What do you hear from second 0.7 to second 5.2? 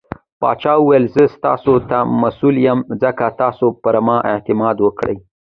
وويل :زه ستاسو ته مسوول يم ځکه تاسو پرما اعتماد کړٸ.